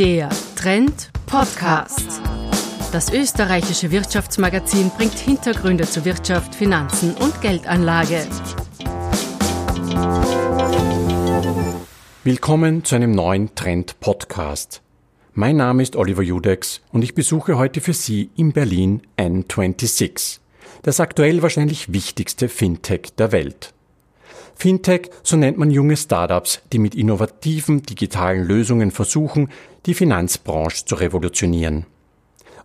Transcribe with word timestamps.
Der 0.00 0.30
Trend 0.56 1.10
Podcast. 1.26 2.22
Das 2.90 3.12
österreichische 3.12 3.90
Wirtschaftsmagazin 3.90 4.90
bringt 4.96 5.18
Hintergründe 5.18 5.84
zu 5.84 6.06
Wirtschaft, 6.06 6.54
Finanzen 6.54 7.14
und 7.16 7.38
Geldanlage. 7.42 8.26
Willkommen 12.24 12.82
zu 12.82 12.94
einem 12.94 13.10
neuen 13.10 13.54
Trend 13.54 14.00
Podcast. 14.00 14.80
Mein 15.34 15.58
Name 15.58 15.82
ist 15.82 15.96
Oliver 15.96 16.22
Judex 16.22 16.80
und 16.92 17.02
ich 17.02 17.14
besuche 17.14 17.58
heute 17.58 17.82
für 17.82 17.92
Sie 17.92 18.30
in 18.36 18.52
Berlin 18.52 19.02
N26, 19.18 20.38
das 20.80 20.98
aktuell 21.00 21.42
wahrscheinlich 21.42 21.92
wichtigste 21.92 22.48
Fintech 22.48 23.12
der 23.18 23.32
Welt. 23.32 23.74
Fintech, 24.60 25.08
so 25.22 25.38
nennt 25.38 25.56
man 25.56 25.70
junge 25.70 25.96
Startups, 25.96 26.60
die 26.70 26.78
mit 26.78 26.94
innovativen 26.94 27.80
digitalen 27.80 28.44
Lösungen 28.44 28.90
versuchen, 28.90 29.48
die 29.86 29.94
Finanzbranche 29.94 30.84
zu 30.84 30.96
revolutionieren. 30.96 31.86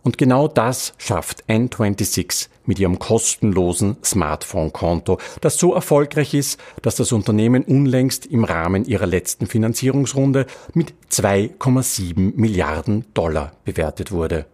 Und 0.02 0.18
genau 0.18 0.46
das 0.46 0.92
schafft 0.98 1.44
N26 1.48 2.48
mit 2.66 2.78
ihrem 2.78 2.98
kostenlosen 2.98 3.96
Smartphone-Konto, 4.04 5.18
das 5.40 5.56
so 5.56 5.72
erfolgreich 5.72 6.34
ist, 6.34 6.60
dass 6.82 6.96
das 6.96 7.12
Unternehmen 7.12 7.64
unlängst 7.64 8.26
im 8.26 8.44
Rahmen 8.44 8.84
ihrer 8.84 9.06
letzten 9.06 9.46
Finanzierungsrunde 9.46 10.44
mit 10.74 10.92
2,7 11.10 12.34
Milliarden 12.36 13.06
Dollar 13.14 13.52
bewertet 13.64 14.12
wurde. 14.12 14.44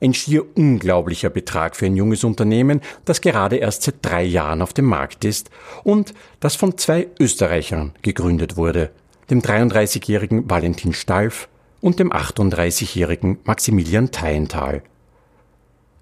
Ein 0.00 0.14
schier 0.14 0.44
unglaublicher 0.56 1.30
Betrag 1.30 1.74
für 1.74 1.86
ein 1.86 1.96
junges 1.96 2.22
Unternehmen, 2.22 2.80
das 3.04 3.20
gerade 3.20 3.56
erst 3.56 3.82
seit 3.82 3.96
drei 4.02 4.22
Jahren 4.22 4.62
auf 4.62 4.72
dem 4.72 4.84
Markt 4.84 5.24
ist 5.24 5.50
und 5.82 6.14
das 6.38 6.54
von 6.54 6.78
zwei 6.78 7.08
Österreichern 7.18 7.92
gegründet 8.02 8.56
wurde, 8.56 8.90
dem 9.28 9.42
33-jährigen 9.42 10.48
Valentin 10.48 10.92
Stalf 10.92 11.48
und 11.80 11.98
dem 11.98 12.12
38-jährigen 12.12 13.38
Maximilian 13.44 14.10
Teienthal. 14.10 14.82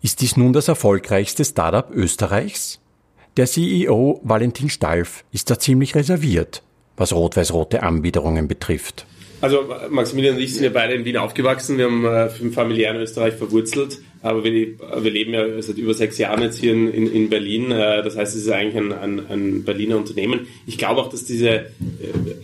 Ist 0.02 0.20
dies 0.20 0.36
nun 0.36 0.52
das 0.52 0.68
erfolgreichste 0.68 1.44
Startup 1.44 1.90
Österreichs? 1.90 2.80
Der 3.36 3.46
CEO 3.46 4.20
Valentin 4.22 4.70
Stalf 4.70 5.24
ist 5.32 5.50
da 5.50 5.58
ziemlich 5.58 5.94
reserviert, 5.94 6.62
was 6.96 7.12
rot-weiß-rote 7.12 7.82
Anbiederungen 7.82 8.46
betrifft. 8.46 9.06
Also 9.40 9.68
Maximilian 9.90 10.36
und 10.36 10.42
ich 10.42 10.54
sind 10.54 10.64
ja 10.64 10.70
beide 10.70 10.94
in 10.94 11.04
Wien 11.04 11.18
aufgewachsen. 11.18 11.76
Wir 11.76 11.86
haben 11.86 12.04
äh, 12.06 12.28
im 12.40 12.52
familiären 12.52 12.96
Österreich 12.96 13.34
verwurzelt, 13.34 13.98
aber 14.22 14.42
wir, 14.44 14.52
wir, 14.52 15.10
leben 15.10 15.34
ja 15.34 15.60
seit 15.60 15.76
über 15.76 15.92
sechs 15.92 16.16
Jahren 16.16 16.40
jetzt 16.40 16.58
hier 16.58 16.72
in, 16.72 16.90
in, 16.90 17.12
in 17.12 17.28
Berlin. 17.28 17.70
Äh, 17.70 18.02
das 18.02 18.16
heißt, 18.16 18.34
es 18.34 18.42
ist 18.42 18.50
eigentlich 18.50 18.76
ein, 18.76 18.92
ein, 18.92 19.26
ein, 19.28 19.64
Berliner 19.64 19.98
Unternehmen. 19.98 20.46
Ich 20.66 20.78
glaube 20.78 21.02
auch, 21.02 21.10
dass 21.10 21.24
diese, 21.24 21.50
äh, 21.50 21.64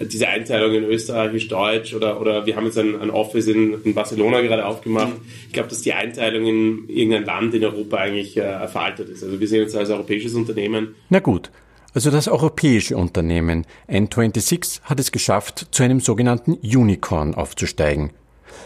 diese 0.02 0.28
Einteilung 0.28 0.74
in 0.74 0.84
österreichisch-deutsch 0.84 1.94
oder, 1.94 2.20
oder 2.20 2.44
wir 2.44 2.56
haben 2.56 2.66
jetzt 2.66 2.78
ein, 2.78 3.00
ein 3.00 3.10
Office 3.10 3.48
in, 3.48 3.82
in 3.84 3.94
Barcelona 3.94 4.42
gerade 4.42 4.66
aufgemacht. 4.66 5.14
Ich 5.46 5.54
glaube, 5.54 5.70
dass 5.70 5.80
die 5.80 5.94
Einteilung 5.94 6.46
in 6.46 6.88
irgendein 6.88 7.24
Land 7.24 7.54
in 7.54 7.64
Europa 7.64 7.96
eigentlich 7.96 8.36
äh, 8.36 8.68
veraltet 8.68 9.08
ist. 9.08 9.24
Also 9.24 9.40
wir 9.40 9.48
sehen 9.48 9.62
uns 9.62 9.74
als 9.74 9.88
europäisches 9.88 10.34
Unternehmen. 10.34 10.94
Na 11.08 11.20
gut, 11.20 11.50
also 11.94 12.10
das 12.10 12.28
europäische 12.28 12.96
Unternehmen 12.96 13.66
N26 13.88 14.82
hat 14.82 14.98
es 14.98 15.12
geschafft, 15.12 15.68
zu 15.70 15.82
einem 15.82 16.00
sogenannten 16.00 16.54
Unicorn 16.54 17.34
aufzusteigen. 17.34 18.10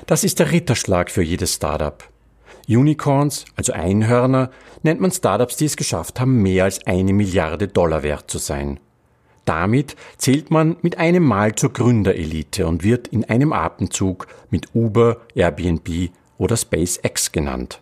Das 0.06 0.24
ist 0.24 0.38
der 0.38 0.52
Ritterschlag 0.52 1.10
für 1.10 1.22
jedes 1.22 1.54
Startup. 1.54 2.04
Unicorns, 2.68 3.44
also 3.56 3.72
Einhörner, 3.72 4.50
nennt 4.82 5.00
man 5.00 5.10
Startups, 5.10 5.56
die 5.56 5.66
es 5.66 5.76
geschafft 5.76 6.20
haben, 6.20 6.42
mehr 6.42 6.64
als 6.64 6.86
eine 6.86 7.12
Milliarde 7.12 7.68
Dollar 7.68 8.02
wert 8.02 8.30
zu 8.30 8.38
sein. 8.38 8.80
Damit 9.44 9.94
zählt 10.18 10.50
man 10.50 10.76
mit 10.82 10.98
einem 10.98 11.22
Mal 11.22 11.54
zur 11.54 11.72
Gründerelite 11.72 12.66
und 12.66 12.82
wird 12.82 13.08
in 13.08 13.24
einem 13.24 13.52
Atemzug 13.52 14.26
mit 14.50 14.74
Uber, 14.74 15.18
Airbnb 15.34 16.10
oder 16.36 16.56
SpaceX 16.56 17.30
genannt. 17.30 17.80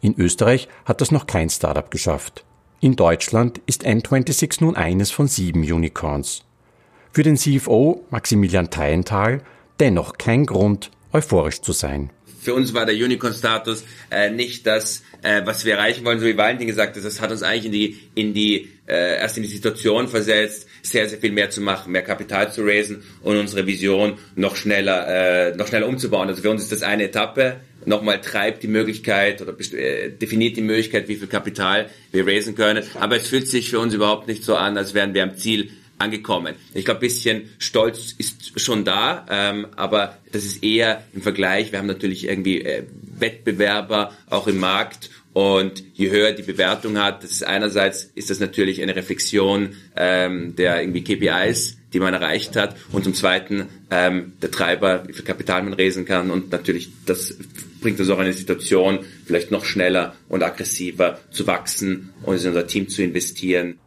In 0.00 0.18
Österreich 0.18 0.68
hat 0.84 1.00
das 1.00 1.12
noch 1.12 1.26
kein 1.26 1.48
Startup 1.48 1.88
geschafft. 1.90 2.44
In 2.80 2.96
Deutschland 2.96 3.60
ist 3.66 3.86
N26 3.86 4.58
nun 4.60 4.76
eines 4.76 5.10
von 5.10 5.26
sieben 5.26 5.60
Unicorns. 5.60 6.44
Für 7.12 7.22
den 7.22 7.36
CFO 7.36 8.04
Maximilian 8.10 8.70
Teienthal 8.70 9.40
dennoch 9.80 10.18
kein 10.18 10.46
Grund, 10.46 10.90
euphorisch 11.12 11.62
zu 11.62 11.72
sein. 11.72 12.10
Für 12.44 12.52
uns 12.52 12.74
war 12.74 12.84
der 12.84 12.94
Unicorn-Status 12.94 13.84
äh, 14.10 14.30
nicht 14.30 14.66
das, 14.66 15.02
äh, 15.22 15.40
was 15.46 15.64
wir 15.64 15.76
erreichen 15.76 16.04
wollen, 16.04 16.20
so 16.20 16.26
wie 16.26 16.36
Valentin 16.36 16.66
gesagt 16.66 16.94
hat. 16.94 17.02
Das 17.02 17.18
hat 17.22 17.30
uns 17.30 17.42
eigentlich 17.42 17.64
in 17.64 17.72
die, 17.72 17.98
in 18.14 18.34
die 18.34 18.68
äh, 18.86 19.16
erst 19.18 19.38
in 19.38 19.44
die 19.44 19.48
Situation 19.48 20.08
versetzt, 20.08 20.68
sehr, 20.82 21.08
sehr 21.08 21.18
viel 21.18 21.32
mehr 21.32 21.48
zu 21.48 21.62
machen, 21.62 21.92
mehr 21.92 22.02
Kapital 22.02 22.52
zu 22.52 22.62
raisen 22.62 23.02
und 23.22 23.38
unsere 23.38 23.66
Vision 23.66 24.18
noch 24.36 24.56
schneller, 24.56 25.52
äh, 25.52 25.56
noch 25.56 25.68
schneller 25.68 25.88
umzubauen. 25.88 26.28
Also 26.28 26.42
für 26.42 26.50
uns 26.50 26.62
ist 26.62 26.72
das 26.72 26.82
eine 26.82 27.04
Etappe, 27.04 27.60
nochmal 27.86 28.20
treibt 28.20 28.62
die 28.62 28.68
Möglichkeit 28.68 29.40
oder 29.40 29.58
äh, 29.72 30.10
definiert 30.10 30.58
die 30.58 30.62
Möglichkeit, 30.62 31.08
wie 31.08 31.16
viel 31.16 31.28
Kapital 31.28 31.88
wir 32.12 32.26
raisen 32.26 32.54
können. 32.54 32.84
Aber 33.00 33.16
es 33.16 33.28
fühlt 33.28 33.48
sich 33.48 33.70
für 33.70 33.78
uns 33.78 33.94
überhaupt 33.94 34.28
nicht 34.28 34.44
so 34.44 34.54
an, 34.54 34.76
als 34.76 34.92
wären 34.92 35.14
wir 35.14 35.22
am 35.22 35.38
Ziel 35.38 35.70
angekommen. 35.98 36.54
Ich 36.74 36.84
glaube, 36.84 37.00
bisschen 37.00 37.50
Stolz 37.58 38.14
ist 38.18 38.60
schon 38.60 38.84
da, 38.84 39.26
ähm, 39.30 39.66
aber 39.76 40.18
das 40.32 40.44
ist 40.44 40.62
eher 40.62 41.04
im 41.14 41.22
Vergleich. 41.22 41.72
Wir 41.72 41.78
haben 41.78 41.86
natürlich 41.86 42.28
irgendwie 42.28 42.62
äh, 42.62 42.84
Wettbewerber 43.18 44.12
auch 44.28 44.46
im 44.46 44.58
Markt 44.58 45.10
und 45.32 45.82
je 45.94 46.10
höher 46.10 46.32
die 46.32 46.42
Bewertung 46.42 46.96
hat, 46.96 47.24
das 47.24 47.32
ist 47.32 47.44
einerseits 47.44 48.04
ist 48.14 48.30
das 48.30 48.38
natürlich 48.38 48.80
eine 48.80 48.94
Reflexion 48.94 49.74
ähm, 49.96 50.54
der 50.54 50.80
irgendwie 50.80 51.02
KPIs, 51.02 51.76
die 51.92 51.98
man 51.98 52.14
erreicht 52.14 52.54
hat, 52.54 52.76
und 52.92 53.02
zum 53.02 53.14
Zweiten 53.14 53.66
ähm, 53.90 54.34
der 54.40 54.52
Treiber, 54.52 55.02
wie 55.08 55.12
viel 55.12 55.24
Kapital 55.24 55.64
man 55.64 55.72
raisen 55.72 56.04
kann 56.04 56.30
und 56.30 56.52
natürlich 56.52 56.90
das 57.04 57.36
bringt 57.80 58.00
uns 58.00 58.08
auch 58.08 58.18
in 58.18 58.24
eine 58.24 58.32
Situation, 58.32 59.00
vielleicht 59.26 59.50
noch 59.50 59.64
schneller 59.64 60.14
und 60.28 60.42
aggressiver 60.42 61.20
zu 61.30 61.46
wachsen 61.46 62.14
und 62.22 62.40
in 62.40 62.48
unser 62.48 62.66
Team 62.66 62.88
zu 62.88 63.02
investieren. 63.02 63.78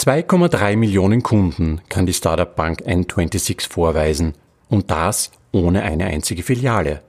2,3 0.00 0.78
Millionen 0.78 1.22
Kunden 1.22 1.82
kann 1.90 2.06
die 2.06 2.14
Startup 2.14 2.56
Bank 2.56 2.80
N26 2.86 3.70
vorweisen 3.70 4.32
und 4.70 4.90
das 4.90 5.30
ohne 5.52 5.82
eine 5.82 6.06
einzige 6.06 6.42
Filiale. 6.42 7.02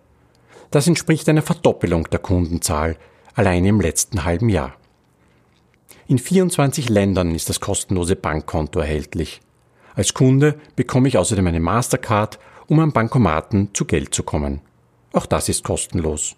Das 0.72 0.88
entspricht 0.88 1.30
einer 1.30 1.42
Verdoppelung 1.42 2.10
der 2.10 2.20
Kundenzahl 2.20 2.98
allein 3.34 3.64
im 3.64 3.80
letzten 3.80 4.26
halben 4.26 4.50
Jahr. 4.50 4.74
In 6.10 6.20
24 6.20 6.90
Ländern 6.90 7.34
ist 7.34 7.48
das 7.48 7.62
kostenlose 7.62 8.18
Bankkonto 8.18 8.82
erhältlich. 8.82 9.40
Als 9.96 10.14
Kunde 10.14 10.60
bekomme 10.76 11.08
ich 11.08 11.18
außerdem 11.18 11.48
eine 11.48 11.62
Mastercard, 11.62 12.40
um 12.68 12.82
am 12.82 12.92
Bankomaten 12.92 13.70
zu 13.74 13.86
Geld 13.86 14.14
zu 14.14 14.24
kommen. 14.24 14.60
Auch 15.14 15.28
das 15.28 15.48
ist 15.48 15.64
kostenlos. 15.64 16.36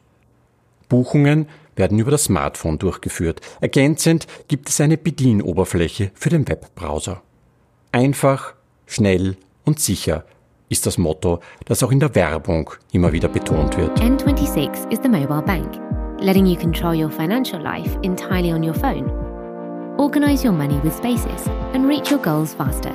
Buchungen 0.88 1.48
werden 1.76 2.00
über 2.00 2.12
das 2.12 2.26
Smartphone 2.26 2.78
durchgeführt. 2.78 3.42
Ergänzend 3.62 4.28
gibt 4.48 4.70
es 4.70 4.82
eine 4.82 4.98
Bedienoberfläche 4.98 6.12
für 6.14 6.30
den 6.30 6.48
Webbrowser. 6.48 7.22
Einfach, 7.92 8.54
schnell 8.88 9.38
und 9.66 9.80
sicher 9.80 10.26
ist 10.70 10.86
das 10.86 10.98
Motto, 10.98 11.40
das 11.66 11.84
auch 11.84 11.92
in 11.92 12.00
der 12.00 12.16
Werbung 12.16 12.72
immer 12.92 13.12
wieder 13.12 13.28
betont 13.28 13.78
wird. 13.78 14.00
N26 14.00 14.92
is 14.92 15.00
the 15.04 15.10
mobile 15.10 15.42
bank, 15.42 15.80
letting 16.20 16.46
you 16.46 16.56
control 16.56 16.96
your 16.96 17.12
financial 17.12 17.62
life 17.62 17.98
entirely 18.02 18.52
on 18.52 18.64
your 18.64 18.74
phone. 18.74 19.10
Organize 19.98 20.44
your 20.44 20.54
money 20.54 20.80
with 20.84 20.96
Spaces 20.96 21.48
and 21.74 21.88
reach 21.88 22.10
your 22.10 22.20
goals 22.20 22.56
faster. 22.56 22.92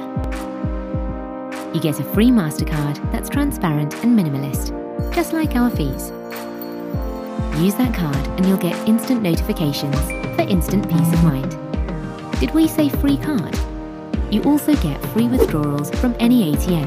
You 1.72 1.81
get 1.81 2.00
a 2.00 2.05
free 2.12 2.31
MasterCard 2.31 3.12
that's 3.12 3.28
transparent 3.28 3.94
and 4.03 4.19
minimalist, 4.19 4.72
just 5.15 5.33
like 5.33 5.55
our 5.55 5.71
fees. 5.71 6.11
Use 7.61 7.75
that 7.75 7.93
card 7.93 8.17
and 8.37 8.47
you'll 8.47 8.57
get 8.57 8.77
instant 8.87 9.21
notifications 9.21 9.97
for 10.37 10.43
instant 10.43 10.89
peace 10.89 11.13
of 11.13 11.25
mind. 11.25 11.59
Did 12.39 12.55
we 12.55 12.69
say 12.69 12.89
free 12.89 13.17
card? 13.17 13.59
You 14.31 14.43
also 14.45 14.77
get 14.77 15.05
free 15.07 15.27
withdrawals 15.27 15.91
from 15.91 16.15
any 16.21 16.53
ATM. 16.53 16.87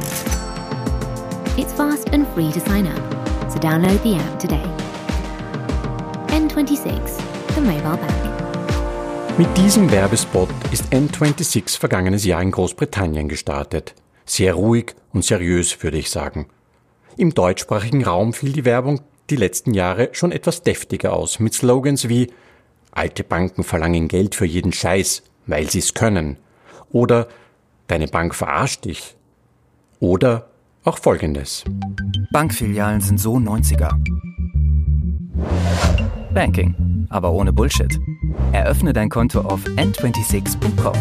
It's 1.58 1.74
fast 1.74 2.10
and 2.14 2.26
free 2.30 2.54
to 2.54 2.62
sign 2.62 2.88
up, 2.88 3.04
so 3.52 3.60
download 3.60 4.02
the 4.04 4.16
app 4.16 4.40
today. 4.40 4.64
N26, 6.28 7.18
the 7.56 7.62
mobile 7.62 7.98
bank. 7.98 9.38
Mit 9.38 9.58
diesem 9.58 9.92
Werbespot 9.92 10.48
ist 10.72 10.86
N26 10.94 11.80
vergangenes 11.80 12.24
Jahr 12.24 12.42
in 12.42 12.52
Großbritannien 12.52 13.28
gestartet. 13.28 13.94
Sehr 14.26 14.54
ruhig 14.54 14.96
und 15.12 15.26
seriös, 15.26 15.84
würde 15.84 15.98
ich 15.98 16.10
sagen. 16.10 16.48
Im 17.18 17.34
deutschsprachigen 17.34 18.06
Raum 18.06 18.32
fiel 18.32 18.54
die 18.54 18.64
Werbung 18.64 19.02
die 19.30 19.36
letzten 19.36 19.74
Jahre 19.74 20.10
schon 20.14 20.32
etwas 20.32 20.64
deftiger 20.64 21.14
aus, 21.14 21.40
mit 21.40 21.54
Slogans 21.54 22.10
wie 22.10 22.32
Alte 22.92 23.24
Banken 23.24 23.64
verlangen 23.64 24.10
Geld 24.10 24.36
für 24.36 24.46
jeden 24.46 24.74
Scheiß, 24.74 25.24
weil 25.48 25.70
sie's 25.70 25.94
können. 25.94 26.38
Oder 26.92 27.28
Deine 27.92 28.08
Bank 28.08 28.34
verarscht 28.34 28.86
dich. 28.86 29.18
Oder 30.00 30.48
auch 30.86 30.98
folgendes. 30.98 31.66
Bankfilialen 32.32 33.02
sind 33.02 33.20
so 33.20 33.36
90er. 33.36 33.92
Banking, 36.34 37.06
aber 37.10 37.34
ohne 37.34 37.52
Bullshit. 37.52 38.00
Eröffne 38.54 38.94
dein 38.94 39.10
Konto 39.10 39.42
auf 39.42 39.66
n26.com. 39.66 40.94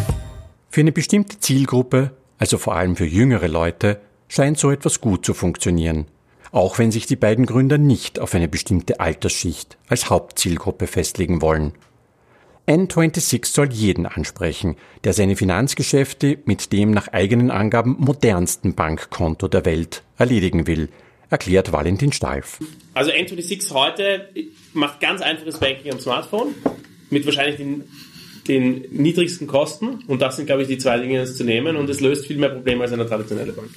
Für 0.69 0.81
eine 0.81 0.91
bestimmte 0.91 1.39
Zielgruppe, 1.39 2.11
also 2.39 2.59
vor 2.59 2.75
allem 2.75 2.97
für 2.97 3.07
jüngere 3.07 3.47
Leute, 3.47 4.01
scheint 4.27 4.59
so 4.59 4.73
etwas 4.73 5.01
gut 5.01 5.25
zu 5.25 5.33
funktionieren. 5.33 6.07
Auch 6.53 6.79
wenn 6.79 6.91
sich 6.91 7.07
die 7.07 7.17
beiden 7.17 7.47
Gründer 7.47 7.79
nicht 7.79 8.19
auf 8.19 8.35
eine 8.35 8.49
bestimmte 8.49 9.01
Altersschicht 9.01 9.79
als 9.89 10.11
Hauptzielgruppe 10.11 10.87
festlegen 10.87 11.43
wollen. 11.43 11.73
N26 12.67 13.47
soll 13.47 13.73
jeden 13.73 14.07
ansprechen, 14.07 14.77
der 15.03 15.13
seine 15.13 15.35
Finanzgeschäfte 15.35 16.39
mit 16.45 16.73
dem 16.73 16.93
nach 16.93 17.09
eigenen 17.09 17.51
Angaben 17.51 17.97
modernsten 17.99 18.75
Bankkonto 18.75 19.49
der 19.49 19.65
Welt 19.65 20.05
erledigen 20.19 20.67
will, 20.67 20.89
erklärt 21.31 21.73
Valentin 21.73 22.13
Stalf. 22.13 22.59
Also 22.95 23.11
N26 23.11 23.73
heute 23.73 24.29
macht 24.73 25.01
ganz 25.01 25.21
einfaches 25.21 25.59
Banking 25.59 25.93
am 25.93 26.01
Smartphone 26.01 26.55
mit 27.09 27.27
wahrscheinlich 27.27 27.57
den, 27.57 27.85
den 28.47 28.85
niedrigsten 28.91 29.47
Kosten 29.47 30.05
und 30.07 30.23
das 30.23 30.37
sind, 30.37 30.47
glaube 30.47 30.63
ich, 30.63 30.69
die 30.69 30.79
zwei 30.79 30.99
Dinge, 30.99 31.21
das 31.21 31.37
zu 31.37 31.45
nehmen 31.45 31.77
und 31.77 31.89
es 31.91 32.01
löst 32.01 32.27
viel 32.27 32.39
mehr 32.39 32.51
Probleme 32.51 32.83
als 32.83 32.93
eine 32.93 33.07
traditionelle 33.07 33.53
Bank. 33.53 33.71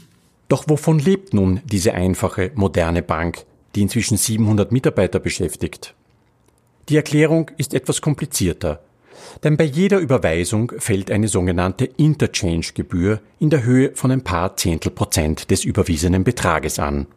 Doch 0.47 0.65
wovon 0.67 0.99
lebt 0.99 1.33
nun 1.33 1.61
diese 1.65 1.93
einfache, 1.93 2.51
moderne 2.55 3.01
Bank, 3.01 3.45
die 3.75 3.81
inzwischen 3.81 4.17
700 4.17 4.71
Mitarbeiter 4.71 5.19
beschäftigt? 5.19 5.95
Die 6.89 6.97
Erklärung 6.97 7.49
ist 7.57 7.73
etwas 7.73 8.01
komplizierter, 8.01 8.81
denn 9.43 9.57
bei 9.57 9.63
jeder 9.63 9.99
Überweisung 9.99 10.71
fällt 10.77 11.11
eine 11.11 11.27
sogenannte 11.27 11.85
Interchange-Gebühr 11.85 13.21
in 13.39 13.49
der 13.49 13.63
Höhe 13.63 13.91
von 13.95 14.11
ein 14.11 14.23
paar 14.23 14.57
Zehntel 14.57 14.91
Prozent 14.91 15.49
des 15.49 15.63
überwiesenen 15.63 16.23
Betrages 16.23 16.79
an. 16.79 17.07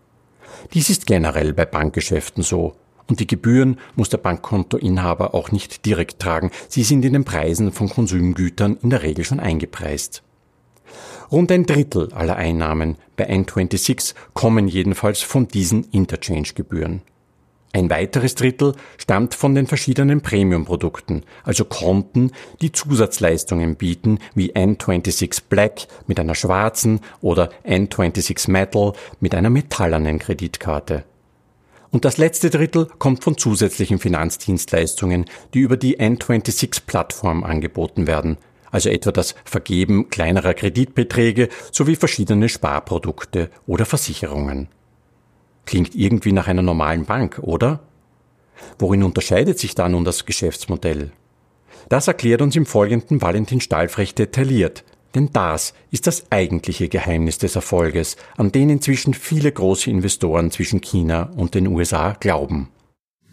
Dies 0.72 0.90
ist 0.90 1.06
generell 1.06 1.52
bei 1.52 1.66
Bankgeschäften 1.66 2.42
so. 2.42 2.74
Und 3.08 3.20
die 3.20 3.26
Gebühren 3.26 3.78
muss 3.94 4.08
der 4.08 4.18
Bankkontoinhaber 4.18 5.32
auch 5.34 5.52
nicht 5.52 5.86
direkt 5.86 6.18
tragen. 6.18 6.50
Sie 6.68 6.82
sind 6.82 7.04
in 7.04 7.12
den 7.12 7.24
Preisen 7.24 7.70
von 7.70 7.88
Konsumgütern 7.88 8.78
in 8.82 8.90
der 8.90 9.02
Regel 9.02 9.24
schon 9.24 9.38
eingepreist. 9.38 10.22
Rund 11.30 11.50
ein 11.50 11.66
Drittel 11.66 12.12
aller 12.12 12.36
Einnahmen 12.36 12.96
bei 13.16 13.28
N26 13.28 14.14
kommen 14.32 14.68
jedenfalls 14.68 15.22
von 15.22 15.48
diesen 15.48 15.84
Interchange-Gebühren. 15.90 17.02
Ein 17.72 17.90
weiteres 17.90 18.34
Drittel 18.36 18.74
stammt 18.96 19.34
von 19.34 19.54
den 19.54 19.66
verschiedenen 19.66 20.22
Premium-Produkten, 20.22 21.24
also 21.44 21.64
Konten, 21.66 22.30
die 22.62 22.72
Zusatzleistungen 22.72 23.76
bieten, 23.76 24.18
wie 24.34 24.54
N26 24.54 25.42
Black 25.50 25.86
mit 26.06 26.18
einer 26.18 26.34
schwarzen 26.34 27.00
oder 27.20 27.50
N26 27.66 28.50
Metal 28.50 28.92
mit 29.20 29.34
einer 29.34 29.50
metallernen 29.50 30.18
Kreditkarte. 30.18 31.04
Und 31.90 32.04
das 32.04 32.18
letzte 32.18 32.50
Drittel 32.50 32.86
kommt 32.98 33.24
von 33.24 33.36
zusätzlichen 33.36 33.98
Finanzdienstleistungen, 33.98 35.26
die 35.52 35.60
über 35.60 35.76
die 35.76 35.98
N26-Plattform 35.98 37.44
angeboten 37.44 38.06
werden, 38.06 38.38
also 38.70 38.88
etwa 38.88 39.12
das 39.12 39.34
Vergeben 39.44 40.10
kleinerer 40.10 40.54
Kreditbeträge 40.54 41.48
sowie 41.72 41.96
verschiedene 41.96 42.48
Sparprodukte 42.48 43.50
oder 43.66 43.86
Versicherungen. 43.86 44.68
Klingt 45.64 45.94
irgendwie 45.94 46.32
nach 46.32 46.48
einer 46.48 46.62
normalen 46.62 47.04
Bank, 47.04 47.40
oder? 47.42 47.80
Worin 48.78 49.02
unterscheidet 49.02 49.58
sich 49.58 49.74
da 49.74 49.88
nun 49.88 50.04
das 50.04 50.24
Geschäftsmodell? 50.24 51.12
Das 51.88 52.08
erklärt 52.08 52.42
uns 52.42 52.56
im 52.56 52.66
Folgenden 52.66 53.22
Valentin 53.22 53.60
Stahlfrecht 53.60 54.18
detailliert, 54.18 54.84
denn 55.14 55.30
das 55.32 55.72
ist 55.90 56.06
das 56.06 56.30
eigentliche 56.30 56.88
Geheimnis 56.88 57.38
des 57.38 57.56
Erfolges, 57.56 58.16
an 58.36 58.52
den 58.52 58.70
inzwischen 58.70 59.14
viele 59.14 59.50
große 59.50 59.90
Investoren 59.90 60.50
zwischen 60.50 60.80
China 60.80 61.30
und 61.36 61.54
den 61.54 61.66
USA 61.68 62.12
glauben. 62.12 62.68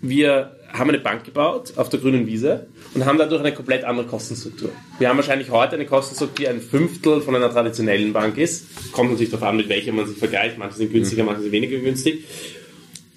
Wir 0.01 0.57
haben 0.73 0.89
eine 0.89 0.99
Bank 0.99 1.23
gebaut 1.23 1.73
auf 1.75 1.89
der 1.89 1.99
grünen 1.99 2.25
Wiese 2.25 2.67
und 2.95 3.05
haben 3.05 3.19
dadurch 3.19 3.41
eine 3.41 3.53
komplett 3.53 3.83
andere 3.83 4.07
Kostenstruktur. 4.07 4.71
Wir 4.97 5.07
haben 5.07 5.17
wahrscheinlich 5.17 5.51
heute 5.51 5.75
eine 5.75 5.85
Kostenstruktur, 5.85 6.35
die 6.39 6.47
ein 6.47 6.61
Fünftel 6.61 7.21
von 7.21 7.35
einer 7.35 7.51
traditionellen 7.51 8.11
Bank 8.11 8.37
ist. 8.37 8.91
Kommt 8.91 9.11
natürlich 9.11 9.29
darauf 9.29 9.47
an, 9.47 9.57
mit 9.57 9.69
welcher 9.69 9.91
man 9.91 10.07
sich 10.07 10.17
vergleicht. 10.17 10.57
Manche 10.57 10.77
sind 10.77 10.91
günstiger, 10.91 11.23
manche 11.23 11.43
sind 11.43 11.51
weniger 11.51 11.77
günstig. 11.77 12.23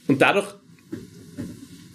Und 0.06 0.20
dadurch 0.20 0.46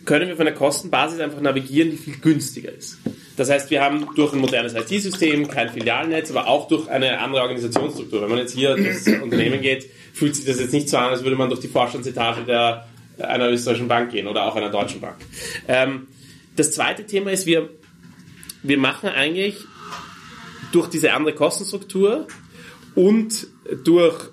können 0.06 0.28
wir 0.28 0.36
von 0.36 0.46
der 0.46 0.56
Kostenbasis 0.56 1.20
einfach 1.20 1.42
navigieren, 1.42 1.92
die 1.92 1.98
viel 1.98 2.18
günstiger 2.18 2.72
ist. 2.72 2.98
Das 3.38 3.50
heißt, 3.50 3.70
wir 3.70 3.82
haben 3.82 4.08
durch 4.16 4.34
ein 4.34 4.40
modernes 4.40 4.74
IT-System, 4.74 5.48
kein 5.48 5.70
Filialnetz, 5.70 6.32
aber 6.32 6.48
auch 6.48 6.68
durch 6.68 6.90
eine 6.90 7.20
andere 7.20 7.44
Organisationsstruktur. 7.44 8.22
Wenn 8.22 8.30
man 8.30 8.40
jetzt 8.40 8.56
hier 8.56 8.76
durchs 8.76 9.08
Unternehmen 9.22 9.62
geht, 9.62 9.90
fühlt 10.14 10.36
sich 10.36 10.46
das 10.46 10.60
jetzt 10.60 10.74
nicht 10.74 10.90
so 10.90 10.98
an, 10.98 11.12
als 11.12 11.24
würde 11.24 11.36
man 11.36 11.50
durch 11.50 11.62
die 11.62 11.68
Vorstandsetage 11.68 12.44
der 12.46 12.88
einer 13.22 13.50
österreichischen 13.50 13.88
Bank 13.88 14.12
gehen 14.12 14.28
oder 14.28 14.46
auch 14.46 14.56
einer 14.56 14.70
deutschen 14.70 15.02
Bank. 15.02 15.18
Ähm, 15.68 16.08
das 16.56 16.72
zweite 16.72 17.06
Thema 17.06 17.32
ist, 17.32 17.46
wir, 17.46 17.70
wir 18.64 18.78
machen 18.78 19.10
eigentlich 19.10 19.58
durch 20.72 20.88
diese 20.88 21.14
andere 21.14 21.34
Kostenstruktur 21.34 22.28
und 22.96 23.48
durch 23.84 24.30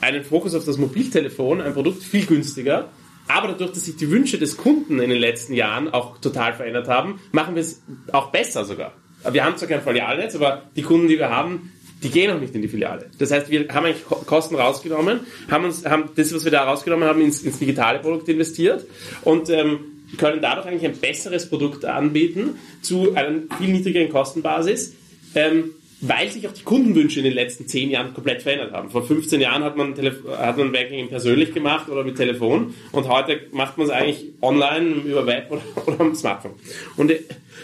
einen 0.00 0.24
Fokus 0.24 0.54
auf 0.54 0.64
das 0.64 0.78
Mobiltelefon 0.78 1.60
ein 1.60 1.72
Produkt 1.72 2.02
viel 2.02 2.26
günstiger. 2.26 2.90
Aber 3.28 3.48
dadurch, 3.48 3.72
dass 3.72 3.84
sich 3.84 3.96
die 3.96 4.10
Wünsche 4.10 4.38
des 4.38 4.56
Kunden 4.56 5.00
in 5.00 5.10
den 5.10 5.18
letzten 5.18 5.54
Jahren 5.54 5.92
auch 5.92 6.18
total 6.18 6.54
verändert 6.54 6.88
haben, 6.88 7.20
machen 7.32 7.56
wir 7.56 7.62
es 7.62 7.82
auch 8.12 8.30
besser 8.30 8.64
sogar. 8.64 8.92
Wir 9.28 9.44
haben 9.44 9.56
zwar 9.56 9.68
kein 9.68 9.82
Filialnetz, 9.82 10.36
aber 10.36 10.62
die 10.76 10.82
Kunden, 10.82 11.08
die 11.08 11.18
wir 11.18 11.30
haben, 11.30 11.72
die 12.02 12.10
gehen 12.10 12.30
auch 12.30 12.40
nicht 12.40 12.54
in 12.54 12.62
die 12.62 12.68
Filiale. 12.68 13.06
Das 13.18 13.30
heißt, 13.30 13.50
wir 13.50 13.68
haben 13.68 13.86
eigentlich 13.86 14.04
Kosten 14.04 14.54
rausgenommen, 14.54 15.20
haben 15.50 15.64
uns, 15.64 15.84
haben 15.84 16.10
das, 16.14 16.34
was 16.34 16.44
wir 16.44 16.52
da 16.52 16.64
rausgenommen 16.64 17.08
haben, 17.08 17.20
ins, 17.20 17.42
ins 17.42 17.58
digitale 17.58 18.00
Produkt 18.00 18.28
investiert 18.28 18.84
und 19.22 19.48
ähm, 19.48 19.80
können 20.18 20.40
dadurch 20.40 20.66
eigentlich 20.66 20.84
ein 20.84 20.98
besseres 20.98 21.48
Produkt 21.48 21.84
anbieten 21.84 22.58
zu 22.82 23.14
einer 23.14 23.40
viel 23.58 23.68
niedrigeren 23.68 24.10
Kostenbasis. 24.10 24.94
Ähm, 25.34 25.72
weil 26.00 26.30
sich 26.30 26.46
auch 26.46 26.52
die 26.52 26.62
Kundenwünsche 26.62 27.20
in 27.20 27.24
den 27.24 27.32
letzten 27.32 27.66
zehn 27.66 27.90
Jahren 27.90 28.12
komplett 28.12 28.42
verändert 28.42 28.72
haben. 28.72 28.90
Vor 28.90 29.02
15 29.02 29.40
Jahren 29.40 29.64
hat 29.64 29.76
man, 29.76 29.94
Telef 29.94 30.16
hat 30.28 30.58
man 30.58 30.70
Banking 30.70 31.08
persönlich 31.08 31.54
gemacht 31.54 31.88
oder 31.88 32.04
mit 32.04 32.16
Telefon 32.16 32.74
und 32.92 33.08
heute 33.08 33.40
macht 33.52 33.78
man 33.78 33.86
es 33.86 33.92
eigentlich 33.92 34.32
online 34.42 34.90
über 35.04 35.26
Web 35.26 35.50
oder, 35.50 35.62
oder 35.86 36.00
am 36.00 36.14
Smartphone. 36.14 36.54
Und 36.96 37.10
äh, 37.10 37.20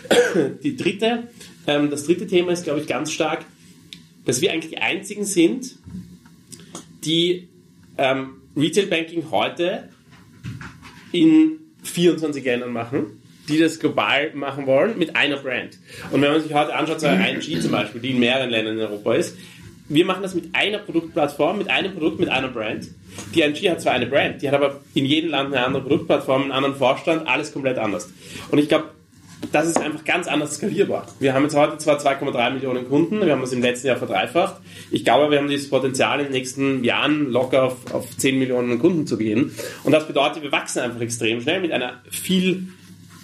die 0.63 0.77
dritte, 0.77 1.29
ähm, 1.67 1.91
das 1.91 2.07
dritte 2.07 2.27
Thema 2.27 2.53
ist, 2.53 2.65
glaube 2.65 2.81
ich, 2.81 2.87
ganz 2.87 3.13
stark, 3.13 3.45
dass 4.25 4.41
wir 4.41 4.53
eigentlich 4.53 4.73
die 4.73 4.79
einzigen 4.79 5.25
sind, 5.25 5.77
die 7.05 7.49
ähm, 7.99 8.43
Retail 8.57 8.87
Banking 8.87 9.31
heute 9.31 9.89
in 11.13 11.59
24 11.83 12.45
Ländern 12.45 12.73
machen, 12.73 13.23
die 13.49 13.59
das 13.59 13.79
global 13.79 14.33
machen 14.35 14.67
wollen, 14.67 14.99
mit 14.99 15.17
einer 15.17 15.37
Brand. 15.37 15.79
Und 16.11 16.23
wenn 16.23 16.33
man 16.33 16.43
sich 16.43 16.55
heute 16.55 16.75
anschaut, 16.75 17.01
so 17.01 17.09
ING 17.09 17.61
zum 17.61 17.73
Beispiel, 17.73 18.01
die 18.01 18.11
in 18.11 18.21
mehreren 18.21 18.51
Ländern 18.51 18.79
in 18.79 18.81
Europa 18.81 19.15
ist, 19.15 19.37
wir 19.89 20.07
machen 20.07 20.23
das 20.23 20.35
mit 20.35 20.55
einer 20.55 20.79
Produktplattform, 20.79 21.59
mit 21.59 21.69
einem 21.69 21.93
Produkt, 21.93 22.21
mit 22.21 22.29
einer 22.29 22.49
Brand. 22.49 22.89
Die 23.35 23.41
ING 23.41 23.55
hat 23.71 23.81
zwar 23.81 23.93
eine 23.93 24.07
Brand, 24.07 24.41
die 24.41 24.49
hat 24.49 24.55
aber 24.55 24.81
in 24.95 25.05
jedem 25.05 25.31
Land 25.31 25.53
eine 25.53 25.67
andere 25.67 25.83
Produktplattform, 25.83 26.43
einen 26.43 26.53
anderen 26.53 26.77
Vorstand, 26.77 27.27
alles 27.27 27.53
komplett 27.53 27.79
anders. 27.79 28.11
Und 28.51 28.59
ich 28.59 28.69
glaube, 28.69 28.91
das 29.51 29.67
ist 29.67 29.81
einfach 29.81 30.05
ganz 30.05 30.29
anders 30.29 30.55
skalierbar. 30.55 31.07
Wir 31.19 31.35
haben 31.35 31.43
jetzt 31.43 31.57
heute 31.57 31.79
zwar 31.79 31.99
2,3 31.99 32.51
Millionen 32.51 32.89
Kunden, 32.89 33.21
wir 33.21 33.33
haben 33.33 33.41
das 33.41 33.53
im 33.53 33.63
letzten 33.63 33.89
Jahr 33.89 33.97
verdreifacht. 33.97 34.57
Ich 34.91 35.05
glaube, 35.05 35.31
wir 35.31 35.39
haben 35.39 35.49
dieses 35.49 35.69
Potenzial 35.69 36.21
in 36.21 36.27
den 36.27 36.33
nächsten 36.33 36.85
Jahren 36.85 37.31
locker 37.31 37.65
auf, 37.65 37.93
auf 37.93 38.17
10 38.17 38.39
Millionen 38.39 38.79
Kunden 38.79 39.07
zu 39.07 39.19
gehen. 39.19 39.53
Und 39.85 39.93
das 39.93 40.07
bedeutet, 40.07 40.43
wir 40.43 40.53
wachsen 40.53 40.81
einfach 40.81 41.01
extrem 41.01 41.41
schnell 41.41 41.61
mit 41.61 41.73
einer 41.73 42.01
viel 42.11 42.69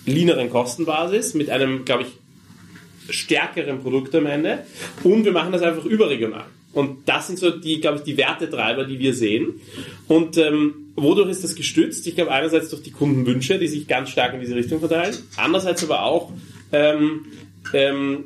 leaneren 0.07 0.51
Kostenbasis, 0.51 1.35
mit 1.35 1.51
einem, 1.51 1.85
glaube 1.85 2.05
ich, 2.05 3.15
stärkeren 3.15 3.81
Produkt 3.81 4.15
am 4.15 4.27
Ende. 4.27 4.65
Und 5.05 5.25
wir 5.25 5.33
machen 5.33 5.53
das 5.53 5.63
einfach 5.63 5.85
überregional. 5.85 6.45
Und 6.73 7.09
das 7.09 7.27
sind 7.27 7.39
so 7.39 7.51
die, 7.51 7.81
glaube 7.81 7.99
ich, 7.99 8.03
die 8.05 8.17
Wertetreiber, 8.17 8.85
die 8.85 8.99
wir 8.99 9.15
sehen. 9.15 9.61
Und 10.07 10.37
ähm, 10.37 10.88
wodurch 11.03 11.31
ist 11.31 11.45
das 11.45 11.55
gestützt? 11.55 12.07
Ich 12.07 12.15
glaube 12.15 12.33
einerseits 12.33 12.71
durch 12.71 12.83
die 12.83 12.91
Kundenwünsche, 12.91 13.59
die 13.59 13.69
sich 13.69 13.87
ganz 13.87 14.11
stark 14.11 14.35
in 14.35 14.41
diese 14.41 14.55
Richtung 14.55 14.81
verteilen. 14.81 15.17
Andererseits 15.37 15.85
aber 15.85 16.03
auch 16.03 16.33
ähm, 16.73 17.27
ähm, 17.73 18.25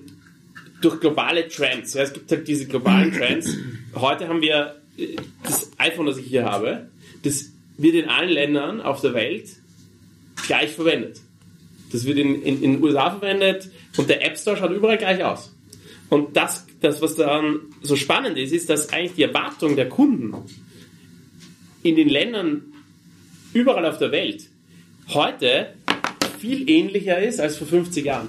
durch 0.80 1.00
globale 1.00 1.48
Trends. 1.48 1.94
Ja, 1.94 2.02
es 2.02 2.12
gibt 2.12 2.30
halt 2.30 2.46
diese 2.46 2.66
globalen 2.66 3.12
Trends. 3.16 3.56
Heute 3.94 4.28
haben 4.28 4.40
wir 4.40 4.76
äh, 4.96 5.16
das 5.44 5.70
iPhone, 5.78 6.06
das 6.06 6.18
ich 6.18 6.26
hier 6.26 6.44
habe, 6.44 6.88
das 7.22 7.52
wird 7.78 7.94
in 7.94 8.08
allen 8.08 8.30
Ländern 8.30 8.80
auf 8.80 9.00
der 9.00 9.14
Welt 9.14 9.48
gleich 10.46 10.70
verwendet. 10.72 11.20
Das 11.92 12.04
wird 12.04 12.18
in, 12.18 12.42
in, 12.42 12.62
in 12.62 12.72
den 12.74 12.82
USA 12.82 13.10
verwendet 13.10 13.70
und 13.96 14.08
der 14.08 14.24
App 14.24 14.38
Store 14.38 14.56
schaut 14.56 14.72
überall 14.72 14.98
gleich 14.98 15.22
aus. 15.22 15.54
Und 16.08 16.36
das, 16.36 16.66
das, 16.80 17.00
was 17.00 17.14
daran 17.14 17.60
so 17.80 17.96
spannend 17.96 18.36
ist, 18.36 18.52
ist, 18.52 18.68
dass 18.68 18.92
eigentlich 18.92 19.14
die 19.14 19.22
Erwartung 19.22 19.76
der 19.76 19.88
Kunden 19.88 20.34
in 21.82 21.96
den 21.96 22.08
Ländern 22.08 22.62
überall 23.52 23.86
auf 23.86 23.98
der 23.98 24.12
Welt 24.12 24.44
heute 25.08 25.68
viel 26.38 26.68
ähnlicher 26.68 27.18
ist 27.18 27.40
als 27.40 27.56
vor 27.56 27.66
50 27.66 28.04
Jahren. 28.04 28.28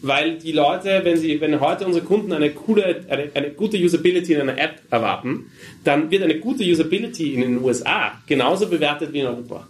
Weil 0.00 0.38
die 0.38 0.52
Leute, 0.52 1.00
wenn 1.04 1.16
sie, 1.16 1.40
wenn 1.40 1.60
heute 1.60 1.86
unsere 1.86 2.04
Kunden 2.04 2.32
eine 2.32 2.50
coole, 2.50 3.04
eine, 3.08 3.30
eine 3.34 3.50
gute 3.50 3.76
Usability 3.76 4.34
in 4.34 4.40
einer 4.40 4.58
App 4.58 4.80
erwarten, 4.90 5.46
dann 5.84 6.10
wird 6.10 6.22
eine 6.24 6.40
gute 6.40 6.64
Usability 6.64 7.34
in 7.34 7.42
den 7.42 7.62
USA 7.62 8.20
genauso 8.26 8.68
bewertet 8.68 9.12
wie 9.12 9.20
in 9.20 9.26
Europa. 9.26 9.68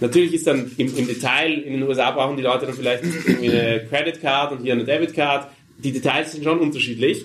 Natürlich 0.00 0.34
ist 0.34 0.46
dann 0.46 0.70
im, 0.76 0.94
im 0.96 1.06
Detail, 1.06 1.52
in 1.52 1.74
den 1.74 1.82
USA 1.82 2.10
brauchen 2.10 2.36
die 2.36 2.42
Leute 2.42 2.66
dann 2.66 2.74
vielleicht 2.74 3.04
eine 3.04 3.86
Credit 3.88 4.20
Card 4.20 4.52
und 4.52 4.62
hier 4.62 4.72
eine 4.72 4.84
Debit 4.84 5.14
Card 5.14 5.48
die 5.82 5.92
Details 5.92 6.32
sind 6.32 6.44
schon 6.44 6.58
unterschiedlich. 6.60 7.24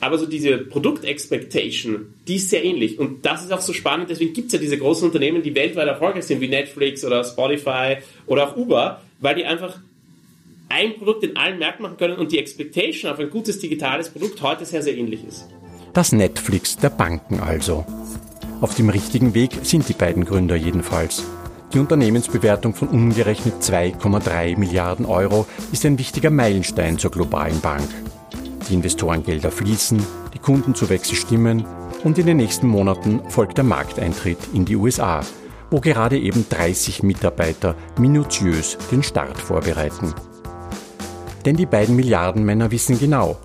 Aber 0.00 0.18
so 0.18 0.26
diese 0.26 0.58
Produkt-Expectation, 0.58 2.14
die 2.26 2.36
ist 2.36 2.50
sehr 2.50 2.64
ähnlich. 2.64 2.98
Und 2.98 3.24
das 3.24 3.44
ist 3.44 3.52
auch 3.52 3.60
so 3.60 3.72
spannend, 3.72 4.10
deswegen 4.10 4.32
gibt 4.32 4.48
es 4.48 4.52
ja 4.54 4.58
diese 4.58 4.78
großen 4.78 5.06
Unternehmen, 5.06 5.42
die 5.42 5.54
weltweit 5.54 5.88
erfolgreich 5.88 6.24
sind, 6.24 6.40
wie 6.40 6.48
Netflix 6.48 7.04
oder 7.04 7.24
Spotify 7.24 7.96
oder 8.26 8.48
auch 8.48 8.56
Uber, 8.56 9.00
weil 9.20 9.34
die 9.34 9.44
einfach 9.44 9.78
ein 10.68 10.96
Produkt 10.96 11.24
in 11.24 11.36
allen 11.36 11.58
Märkten 11.58 11.82
machen 11.82 11.96
können 11.96 12.16
und 12.16 12.32
die 12.32 12.38
Expectation 12.38 13.10
auf 13.10 13.18
ein 13.18 13.30
gutes 13.30 13.58
digitales 13.58 14.08
Produkt 14.08 14.42
heute 14.42 14.64
sehr, 14.64 14.82
sehr 14.82 14.96
ähnlich 14.96 15.24
ist. 15.26 15.46
Das 15.92 16.12
Netflix 16.12 16.76
der 16.76 16.90
Banken 16.90 17.38
also. 17.40 17.86
Auf 18.60 18.74
dem 18.74 18.88
richtigen 18.88 19.34
Weg 19.34 19.52
sind 19.62 19.88
die 19.88 19.92
beiden 19.92 20.24
Gründer 20.24 20.56
jedenfalls. 20.56 21.24
Die 21.72 21.78
Unternehmensbewertung 21.78 22.74
von 22.74 22.88
umgerechnet 22.88 23.54
2,3 23.60 24.56
Milliarden 24.56 25.06
Euro 25.06 25.46
ist 25.72 25.84
ein 25.84 25.98
wichtiger 25.98 26.30
Meilenstein 26.30 26.98
zur 26.98 27.10
globalen 27.10 27.60
Bank. 27.60 27.88
Die 28.68 28.74
Investorengelder 28.74 29.50
fließen, 29.50 30.02
die 30.32 30.38
Kundenzuwächse 30.38 31.14
stimmen 31.14 31.66
und 32.02 32.18
in 32.18 32.26
den 32.26 32.38
nächsten 32.38 32.66
Monaten 32.66 33.20
folgt 33.28 33.58
der 33.58 33.64
Markteintritt 33.64 34.38
in 34.52 34.64
die 34.64 34.76
USA, 34.76 35.20
wo 35.70 35.80
gerade 35.80 36.18
eben 36.18 36.46
30 36.48 37.02
Mitarbeiter 37.02 37.74
minutiös 37.98 38.78
den 38.90 39.02
Start 39.02 39.38
vorbereiten. 39.38 40.14
Denn 41.44 41.56
die 41.56 41.66
beiden 41.66 41.96
Milliardenmänner 41.96 42.70
wissen 42.70 42.98
genau, 42.98 43.38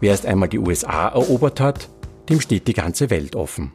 wer 0.00 0.12
erst 0.12 0.26
einmal 0.26 0.48
die 0.48 0.58
USA 0.58 1.08
erobert 1.08 1.60
hat, 1.60 1.88
dem 2.28 2.40
steht 2.40 2.66
die 2.66 2.72
ganze 2.72 3.10
Welt 3.10 3.36
offen. 3.36 3.72